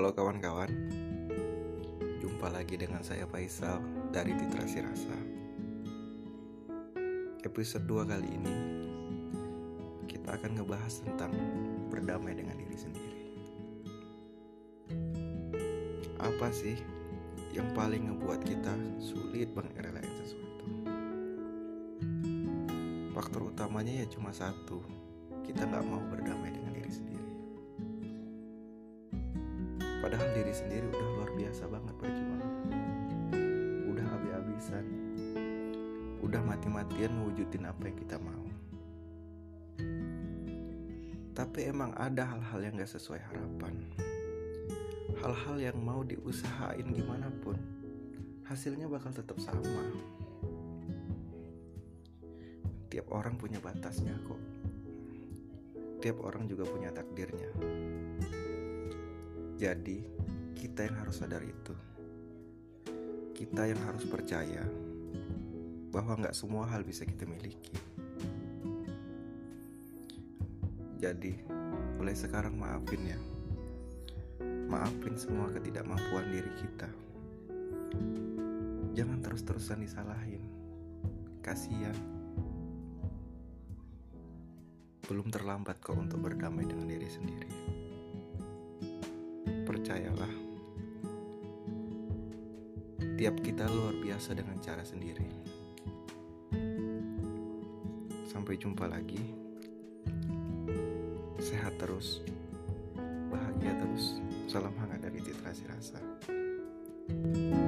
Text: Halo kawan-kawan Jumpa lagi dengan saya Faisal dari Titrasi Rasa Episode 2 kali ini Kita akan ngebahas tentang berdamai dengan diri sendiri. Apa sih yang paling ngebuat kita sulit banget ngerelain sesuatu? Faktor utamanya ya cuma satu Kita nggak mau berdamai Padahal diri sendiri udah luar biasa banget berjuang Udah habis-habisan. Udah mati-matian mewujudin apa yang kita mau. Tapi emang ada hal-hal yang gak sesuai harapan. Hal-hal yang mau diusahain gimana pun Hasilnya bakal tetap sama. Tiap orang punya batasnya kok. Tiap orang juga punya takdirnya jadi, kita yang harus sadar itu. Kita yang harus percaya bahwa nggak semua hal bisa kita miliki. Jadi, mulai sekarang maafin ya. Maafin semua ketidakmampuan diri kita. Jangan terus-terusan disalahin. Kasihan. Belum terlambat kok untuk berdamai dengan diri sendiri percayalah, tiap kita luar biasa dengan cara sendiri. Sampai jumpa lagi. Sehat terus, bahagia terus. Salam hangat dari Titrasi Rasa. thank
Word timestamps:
Halo 0.00 0.16
kawan-kawan 0.16 0.72
Jumpa 2.24 2.48
lagi 2.48 2.80
dengan 2.80 3.04
saya 3.04 3.28
Faisal 3.28 3.84
dari 4.08 4.32
Titrasi 4.32 4.80
Rasa 4.80 5.12
Episode 7.44 7.84
2 7.84 8.08
kali 8.08 8.28
ini 8.32 8.56
Kita 10.08 10.40
akan 10.40 10.56
ngebahas 10.56 11.04
tentang 11.04 11.36
berdamai 11.92 12.32
dengan 12.32 12.56
diri 12.56 12.80
sendiri. 12.80 13.20
Apa 16.16 16.48
sih 16.48 16.80
yang 17.52 17.68
paling 17.76 18.08
ngebuat 18.08 18.40
kita 18.40 18.72
sulit 19.04 19.52
banget 19.52 19.84
ngerelain 19.84 20.12
sesuatu? 20.16 20.64
Faktor 23.12 23.52
utamanya 23.52 24.00
ya 24.00 24.08
cuma 24.08 24.32
satu 24.32 24.80
Kita 25.44 25.68
nggak 25.68 25.84
mau 25.84 26.00
berdamai 26.08 26.56
Padahal 30.00 30.32
diri 30.32 30.48
sendiri 30.48 30.88
udah 30.88 31.08
luar 31.20 31.30
biasa 31.36 31.68
banget 31.68 31.94
berjuang 32.00 32.42
Udah 33.92 34.06
habis-habisan. 34.16 34.84
Udah 36.24 36.40
mati-matian 36.40 37.12
mewujudin 37.20 37.68
apa 37.68 37.82
yang 37.84 37.96
kita 38.00 38.16
mau. 38.16 38.46
Tapi 41.36 41.60
emang 41.68 41.92
ada 42.00 42.24
hal-hal 42.24 42.60
yang 42.64 42.74
gak 42.80 42.92
sesuai 42.96 43.20
harapan. 43.20 43.76
Hal-hal 45.20 45.56
yang 45.60 45.76
mau 45.80 46.00
diusahain 46.00 46.88
gimana 46.96 47.28
pun 47.44 47.60
Hasilnya 48.48 48.90
bakal 48.90 49.14
tetap 49.14 49.38
sama. 49.38 49.84
Tiap 52.90 53.06
orang 53.14 53.38
punya 53.38 53.62
batasnya 53.62 54.16
kok. 54.26 54.42
Tiap 56.02 56.18
orang 56.24 56.50
juga 56.50 56.66
punya 56.66 56.90
takdirnya 56.90 57.46
jadi, 59.60 60.00
kita 60.56 60.88
yang 60.88 60.96
harus 61.04 61.20
sadar 61.20 61.44
itu. 61.44 61.76
Kita 63.36 63.68
yang 63.68 63.76
harus 63.84 64.08
percaya 64.08 64.64
bahwa 65.92 66.16
nggak 66.16 66.32
semua 66.32 66.64
hal 66.64 66.80
bisa 66.80 67.04
kita 67.04 67.28
miliki. 67.28 67.76
Jadi, 70.96 71.44
mulai 72.00 72.16
sekarang 72.16 72.56
maafin 72.56 73.04
ya. 73.04 73.20
Maafin 74.72 75.20
semua 75.20 75.52
ketidakmampuan 75.52 76.32
diri 76.32 76.52
kita. 76.56 76.88
Jangan 78.96 79.20
terus-terusan 79.20 79.84
disalahin. 79.84 80.40
Kasihan. 81.44 82.00
Belum 85.04 85.28
terlambat 85.28 85.84
kok 85.84 86.00
untuk 86.00 86.24
berdamai 86.24 86.64
dengan 86.64 86.88
diri 86.88 87.12
sendiri 87.12 87.79
percayalah, 89.90 90.34
tiap 93.18 93.34
kita 93.42 93.66
luar 93.66 93.98
biasa 93.98 94.38
dengan 94.38 94.54
cara 94.62 94.86
sendiri. 94.86 95.26
Sampai 98.22 98.54
jumpa 98.54 98.86
lagi. 98.86 99.18
Sehat 101.42 101.74
terus, 101.82 102.22
bahagia 103.34 103.74
terus. 103.82 104.22
Salam 104.46 104.78
hangat 104.78 105.10
dari 105.10 105.18
Titrasi 105.26 105.66
Rasa. 105.66 105.98
thank 107.10 107.59